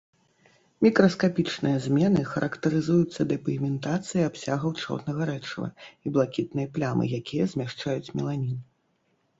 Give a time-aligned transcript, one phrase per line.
[0.85, 8.57] Макраскапічныя змены характарызуюцца дэпігментацыяй абсягаў чорнага рэчыва і блакітнай плямы, якія змяшчаюць меланін.